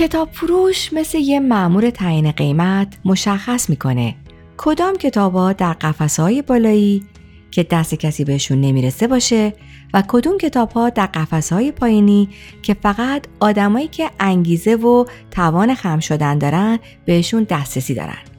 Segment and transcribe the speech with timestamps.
[0.00, 4.14] کتاب فروش مثل یه معمور تعیین قیمت مشخص می‌کنه.
[4.56, 7.04] کدام کتابا در قفسه های بالایی
[7.50, 9.54] که دست کسی بهشون نمی‌رسه باشه
[9.94, 12.28] و کدوم کتاب ها در قفسه های پایینی
[12.62, 18.29] که فقط آدمایی که انگیزه و توان خم شدن دارن بهشون دسترسی دارن.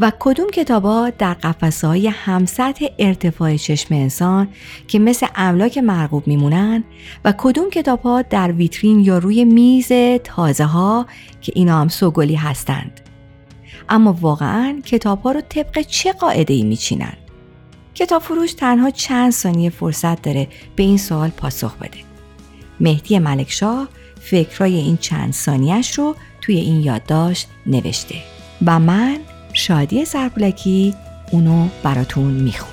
[0.00, 4.48] و کدوم کتابا در قفسه های همسطح ارتفاع چشم انسان
[4.88, 6.84] که مثل املاک مرغوب میمونن
[7.24, 9.92] و کدوم کتاب ها در ویترین یا روی میز
[10.24, 11.06] تازه ها
[11.40, 13.00] که اینا هم سوگلی هستند.
[13.88, 17.12] اما واقعا کتاب ها رو طبق چه قاعده ای میچینن
[17.94, 21.98] کتاب فروش تنها چند ثانیه فرصت داره به این سوال پاسخ بده.
[22.80, 23.88] مهدی ملکشاه
[24.20, 28.14] فکرای این چند ثانیهش رو توی این یادداشت نوشته.
[28.66, 29.18] و من
[29.52, 30.94] شادی سرپولکی
[31.30, 32.72] اونو براتون می‌خونم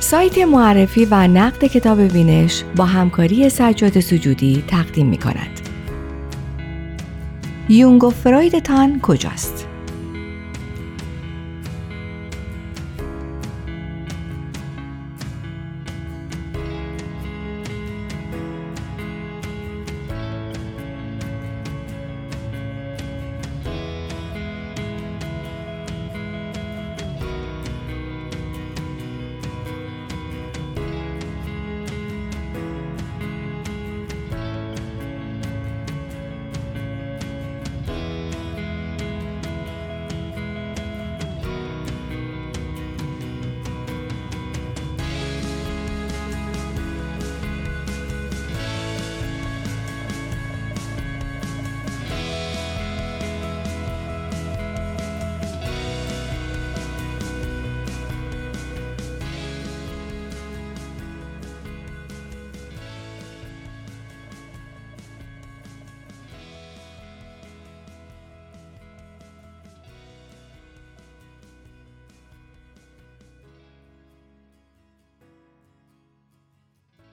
[0.00, 5.60] سایت معرفی و نقد کتاب وینش با همکاری سجاد سجودی تقدیم می کند.
[7.68, 9.75] یونگ و فرویدتان کجاست؟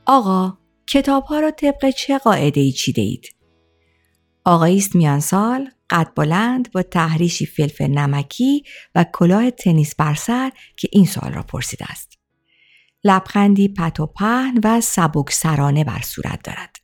[0.05, 3.25] آقا کتاب ها را طبق چه قاعده ای چیده اید؟
[4.45, 8.63] آقایی است میان سال قد بلند با تحریشی فلفل نمکی
[8.95, 12.19] و کلاه تنیس بر سر که این سوال را پرسیده است.
[13.03, 16.75] لبخندی پت و پهن و سبک سرانه بر صورت دارد.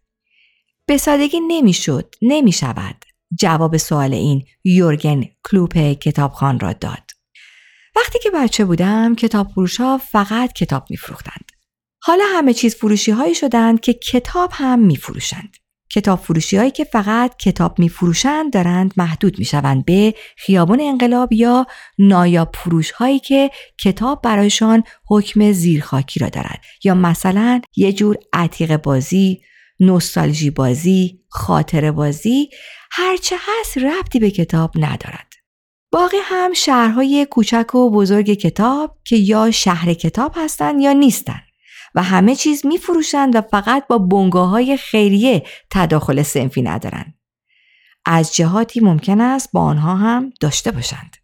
[0.86, 3.06] به سادگی نمی‌شد، نمی شود.
[3.40, 7.12] جواب سوال این یورگن کلوپ کتابخان را داد.
[7.96, 11.59] وقتی که بچه بودم کتاب فروش ها فقط کتاب میفروختند.
[12.02, 15.58] حالا همه چیز فروشی هایی شدند که کتاب هم می فروشند.
[15.92, 21.34] کتاب فروشی هایی که فقط کتاب می فروشند دارند محدود می شوند به خیابان انقلاب
[21.34, 21.68] یا
[22.00, 23.52] نایاب فروش هایی که
[23.84, 29.42] کتاب برایشان حکم زیرخاکی را دارد یا مثلا یه جور عتیق بازی،
[29.80, 32.50] نوستالژی بازی، خاطر بازی
[32.92, 35.34] هرچه هست ربطی به کتاب ندارد.
[35.92, 41.49] باقی هم شهرهای کوچک و بزرگ کتاب که یا شهر کتاب هستند یا نیستند.
[41.96, 47.14] و همه چیز می فروشند و فقط با بنگاه خیریه تداخل سنفی ندارند.
[48.06, 51.18] از جهاتی ممکن است با آنها هم داشته باشند.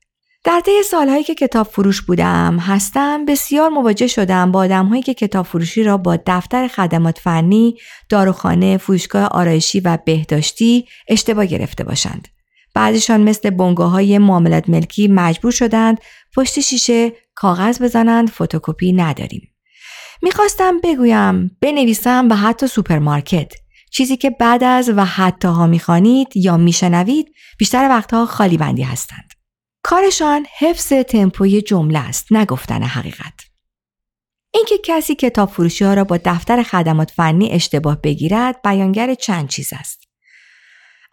[0.44, 5.46] در طی سالهایی که کتاب فروش بودم هستم بسیار مواجه شدم با آدمهایی که کتاب
[5.46, 7.78] فروشی را با دفتر خدمات فنی،
[8.10, 12.28] داروخانه، فروشگاه آرایشی و بهداشتی اشتباه گرفته باشند.
[12.74, 15.98] بعضیشان مثل بنگاه های معاملات ملکی مجبور شدند
[16.36, 19.55] پشت شیشه کاغذ بزنند فتوکپی نداریم.
[20.22, 23.54] می‌خواستم بگویم بنویسم و حتی سوپرمارکت
[23.92, 29.32] چیزی که بعد از و حتی ها می‌خوانید یا میشنوید بیشتر وقتها خالی بندی هستند.
[29.84, 33.34] کارشان حفظ تمپوی جمله است نگفتن حقیقت.
[34.54, 39.70] اینکه کسی کتاب فروشی ها را با دفتر خدمات فنی اشتباه بگیرد بیانگر چند چیز
[39.74, 40.04] است.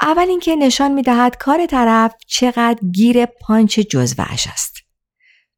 [0.02, 4.81] اول اینکه نشان می‌دهد کار طرف چقدر گیر پانچ جزوهش است.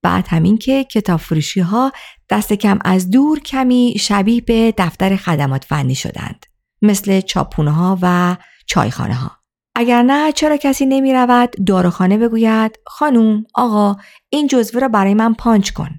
[0.05, 1.93] بعد همین که کتاب فروشی ها
[2.31, 6.47] دست کم از دور کمی شبیه به دفتر خدمات فنی شدند
[6.83, 8.37] مثل چاپونه ها و
[8.67, 9.31] چایخانه ها
[9.75, 13.97] اگر نه چرا کسی نمی رود داروخانه بگوید خانوم آقا
[14.29, 15.91] این جزوه را برای من پانچ کن.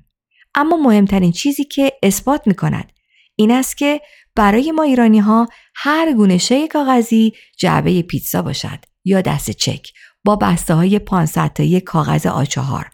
[0.56, 2.92] اما مهمترین چیزی که اثبات می کند
[3.36, 4.02] این است که
[4.36, 9.88] برای ما ایرانی ها هر گونه شی کاغذی جعبه پیتزا باشد یا دست چک
[10.26, 12.90] با بسته های 500 تایی کاغذ آچهار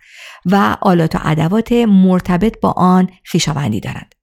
[0.45, 4.15] و آلات و ادوات مرتبط با آن خویشاوندی دارند.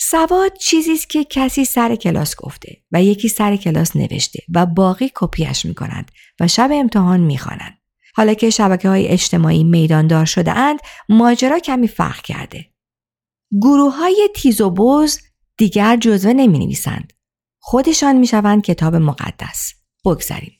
[0.00, 5.10] سواد چیزی است که کسی سر کلاس گفته و یکی سر کلاس نوشته و باقی
[5.14, 7.78] کپیش می‌کنند و شب امتحان می‌خوانند
[8.14, 12.66] حالا که شبکه های اجتماعی میداندار شده اند ماجرا کمی فرق کرده
[13.62, 15.18] گروه های تیز و بز
[15.56, 17.12] دیگر جزوه نمی نویسند.
[17.58, 19.74] خودشان می شوند کتاب مقدس.
[20.04, 20.59] بگذاریم.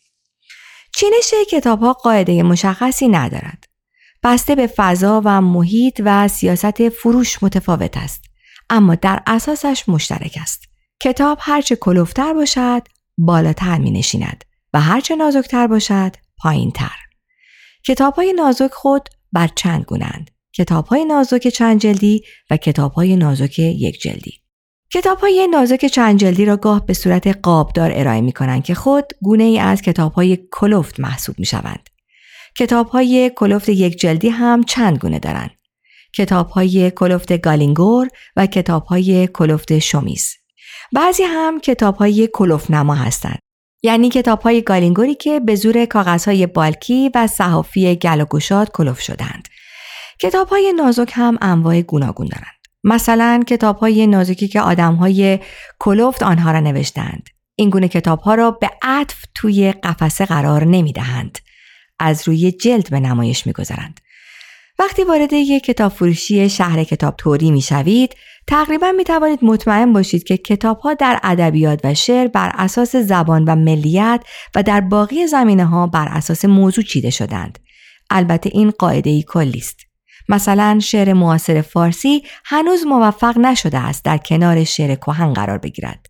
[0.97, 3.65] چینش کتاب ها قاعده مشخصی ندارد.
[4.23, 8.25] بسته به فضا و محیط و سیاست فروش متفاوت است.
[8.71, 10.65] اما در اساسش مشترک است.
[11.01, 12.83] کتاب هرچه کلوفتر باشد
[13.19, 14.45] بالاتر می نشیند
[14.75, 16.97] و هرچه نازکتر باشد پایین تر.
[17.87, 20.31] کتاب های نازک خود بر چند گونند.
[20.53, 24.40] کتاب های نازک چند جلدی و کتاب های نازک یک جلدی.
[24.93, 29.13] کتاب های نازک چند جلدی را گاه به صورت قابدار ارائه می کنند که خود
[29.23, 31.89] گونه ای از کتاب های کلوفت محسوب می شوند.
[32.59, 35.51] کتاب های کلوفت یک جلدی هم چند گونه دارند.
[36.17, 40.35] کتاب های کلوفت گالینگور و کتاب های کلوفت شومیز.
[40.93, 43.39] بعضی هم کتاب های کلوف نما هستند.
[43.83, 49.49] یعنی کتاب های گالینگوری که به زور کاغذهای بالکی و صحافی گل و شدند.
[50.21, 52.60] کتاب های نازک هم انواع گوناگون دارند.
[52.85, 55.39] مثلا کتاب های نازکی که آدم های
[55.79, 57.29] کلوفت آنها را نوشتند.
[57.55, 61.39] این گونه کتاب ها را به عطف توی قفسه قرار نمی دهند.
[61.99, 64.01] از روی جلد به نمایش می گذارند.
[64.79, 68.15] وقتی وارد یک کتاب فروشی شهر کتاب توری می شوید،
[68.47, 73.45] تقریبا می توانید مطمئن باشید که کتاب ها در ادبیات و شعر بر اساس زبان
[73.45, 74.23] و ملیت
[74.55, 77.59] و در باقی زمینه ها بر اساس موضوع چیده شدند.
[78.11, 79.90] البته این قاعده ای کلی است.
[80.31, 86.07] مثلا شعر معاصر فارسی هنوز موفق نشده است در کنار شعر کهن قرار بگیرد.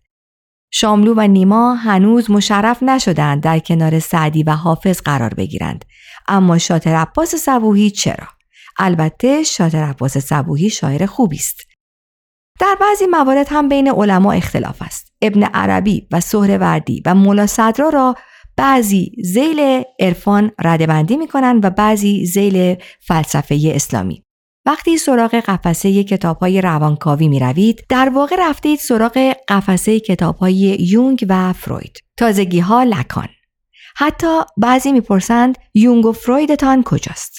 [0.73, 5.85] شاملو و نیما هنوز مشرف نشدند در کنار سعدی و حافظ قرار بگیرند.
[6.27, 8.27] اما شاطر عباس صبوهی چرا؟
[8.77, 11.61] البته شاطر عباس صبوهی شاعر خوبی است.
[12.59, 15.11] در بعضی موارد هم بین علما اختلاف است.
[15.21, 18.15] ابن عربی و سهروردی و مولا صدرا را
[18.61, 24.23] بعضی زیل عرفان ردبندی می کنند و بعضی زیل فلسفه اسلامی.
[24.65, 30.77] وقتی سراغ قفسه کتاب های روانکاوی می روید، در واقع رفتید سراغ قفسه کتاب های
[30.79, 31.97] یونگ و فروید.
[32.17, 33.27] تازگی ها لکان.
[33.95, 37.33] حتی بعضی می‌پرسند یونگ و فرویدتان کجاست؟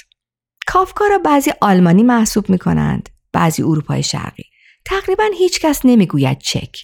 [0.67, 4.45] کافکا را بعضی آلمانی محسوب می کنند، بعضی اروپای شرقی.
[4.85, 6.77] تقریبا هیچ کس نمی‌گوید چک.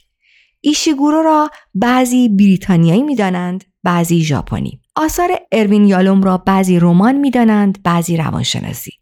[0.61, 4.81] ایشیگورو را بعضی بریتانیایی می‌دانند بعضی ژاپنی.
[4.97, 8.93] آثار اروین یالوم را بعضی رمان می‌دانند بعضی روانشناسی.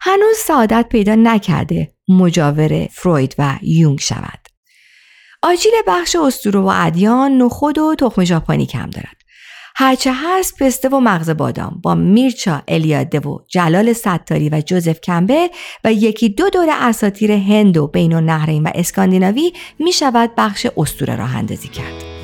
[0.00, 4.38] هنوز سعادت پیدا نکرده مجاور فروید و یونگ شود.
[5.42, 9.16] آجیل بخش اسطوره و ادیان نخود و تخم ژاپنی کم دارد.
[9.76, 15.48] هرچه هست پسته و مغز بادام با میرچا الیاده و جلال ستاری و جوزف کمبل
[15.84, 18.20] و یکی دو دور اساتیر هند و بین و
[18.64, 22.15] و اسکاندیناوی می شود بخش اسطوره را اندازی کرد.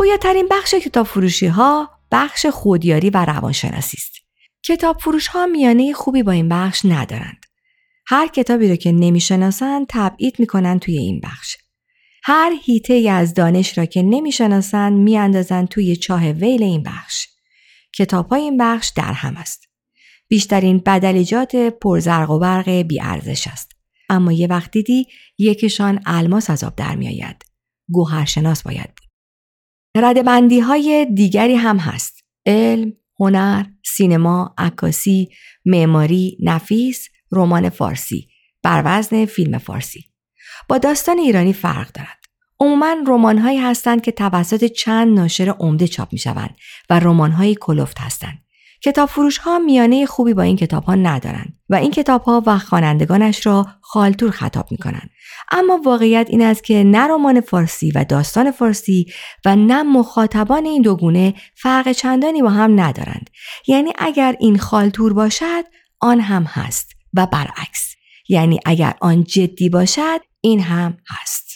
[0.00, 4.12] پویاترین بخش کتاب فروشی ها بخش خودیاری و روانشناسی است.
[4.62, 7.46] کتاب فروش ها میانه خوبی با این بخش ندارند.
[8.06, 11.56] هر کتابی رو که نمی‌شناسند تبعید می‌کنند توی این بخش.
[12.24, 17.26] هر هیته ای از دانش را که نمی‌شناسند میاندازند توی چاه ویل این بخش.
[17.94, 19.68] کتاب های این بخش در هم است.
[20.28, 23.72] بیشترین بدلیجات پرزرق و برق ارزش است.
[24.08, 25.06] اما یه وقت دیدی
[25.38, 27.44] یکیشان الماس از آب در میآید.
[27.92, 28.99] گوهرشناس باید.
[29.96, 32.24] ردبندی های دیگری هم هست.
[32.46, 35.28] علم، هنر، سینما، عکاسی،
[35.64, 38.28] معماری، نفیس، رمان فارسی،
[38.62, 40.04] بر وزن فیلم فارسی.
[40.68, 42.18] با داستان ایرانی فرق دارد.
[42.60, 46.56] عموما رمان هایی هستند که توسط چند ناشر عمده چاپ می شوند
[46.90, 48.38] و رمان های کلفت هستند.
[48.82, 52.58] کتاب فروش ها میانه خوبی با این کتاب ها ندارند و این کتاب ها و
[52.58, 55.10] خوانندگانش را خالتور خطاب می کنند.
[55.52, 59.06] اما واقعیت این است که نه رمان فارسی و داستان فارسی
[59.44, 63.30] و نه مخاطبان این دو گونه فرق چندانی با هم ندارند.
[63.68, 65.64] یعنی اگر این خالتور باشد
[66.00, 67.94] آن هم هست و برعکس.
[68.28, 71.49] یعنی اگر آن جدی باشد این هم هست.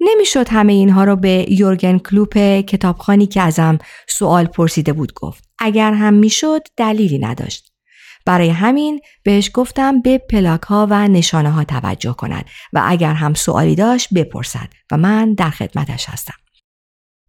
[0.00, 3.78] نمی‌شد همه اینها رو به یورگن کلوپ کتابخانی که ازم
[4.08, 5.44] سوال پرسیده بود گفت.
[5.58, 7.72] اگر هم می‌شد دلیلی نداشت.
[8.26, 13.34] برای همین بهش گفتم به پلاک ها و نشانه ها توجه کند و اگر هم
[13.34, 16.34] سوالی داشت بپرسد و من در خدمتش هستم.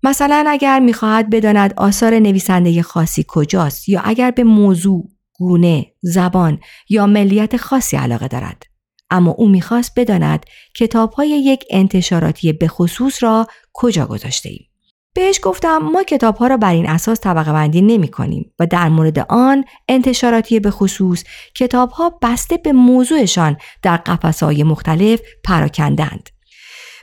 [0.03, 6.59] مثلا اگر می‌خواهد بداند آثار نویسنده خاصی کجاست یا اگر به موضوع، گونه، زبان
[6.89, 8.63] یا ملیت خاصی علاقه دارد.
[9.09, 14.69] اما او می‌خواست بداند کتاب های یک انتشاراتی به خصوص را کجا گذاشته ایم.
[15.13, 18.89] بهش گفتم ما کتاب ها را بر این اساس طبقه بندی نمی کنیم و در
[18.89, 21.23] مورد آن انتشاراتی به خصوص
[21.55, 26.29] کتاب ها بسته به موضوعشان در قفص های مختلف پراکندند.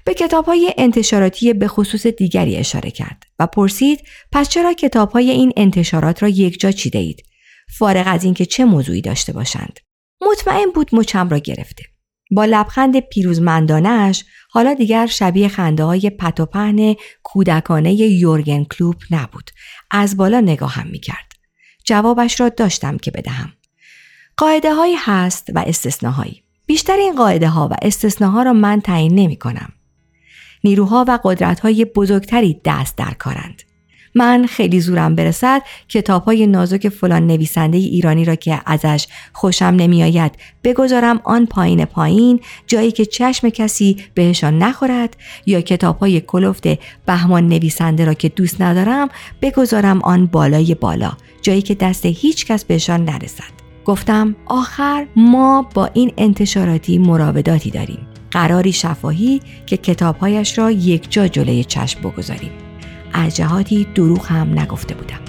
[0.05, 4.01] به کتاب های انتشاراتی به خصوص دیگری اشاره کرد و پرسید
[4.33, 7.23] پس چرا کتاب های این انتشارات را یک جا چیده اید؟
[7.79, 9.81] فارغ از اینکه چه موضوعی داشته باشند.
[10.31, 11.83] مطمئن بود مچم را گرفته.
[12.31, 19.51] با لبخند پیروزمندانش حالا دیگر شبیه خنده های پت و پهن کودکانه یورگن کلوپ نبود.
[19.91, 21.33] از بالا نگاهم می کرد.
[21.85, 23.53] جوابش را داشتم که بدهم.
[24.37, 26.43] قاعده هایی هست و استثناهایی.
[26.67, 29.73] بیشتر این قاعده ها و استثناها را من تعیین نمی کنم.
[30.65, 33.63] نیروها و قدرتهای بزرگتری دست در کارند.
[34.17, 40.33] من خیلی زورم برسد کتاب های نازک فلان نویسنده ایرانی را که ازش خوشم نمیآید
[40.65, 46.65] بگذارم آن پایین پایین جایی که چشم کسی بهشان نخورد یا کتاب های کلفت
[47.07, 49.09] بهمان نویسنده را که دوست ندارم
[49.43, 53.57] بگذارم آن بالای بالا جایی که دست هیچ کس بهشان نرسد.
[53.85, 58.07] گفتم آخر ما با این انتشاراتی مراوداتی داریم.
[58.31, 62.66] قراری شفاهی که کتابهایش را یک جا جلوی چشم بگذاریم.
[63.17, 65.26] از جهاتی دروغ هم نگفته بودم.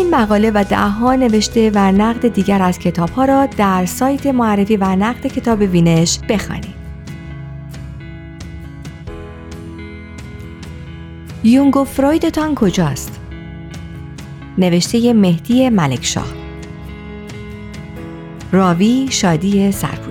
[0.00, 4.76] این مقاله و دهها نوشته و نقد دیگر از کتاب ها را در سایت معرفی
[4.76, 6.74] و نقد کتاب وینش بخوانید.
[11.44, 13.20] یونگ و فرویدتان کجاست؟
[14.58, 16.32] نوشته مهدی ملکشاه
[18.52, 20.09] راوی شادی سرپوش